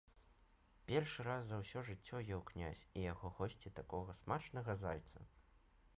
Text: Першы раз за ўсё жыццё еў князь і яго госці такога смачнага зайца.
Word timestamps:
Першы 0.91 1.25
раз 1.27 1.43
за 1.49 1.59
ўсё 1.63 1.83
жыццё 1.89 2.23
еў 2.37 2.41
князь 2.53 2.83
і 2.97 3.03
яго 3.11 3.33
госці 3.41 3.75
такога 3.81 4.19
смачнага 4.23 4.81
зайца. 4.87 5.19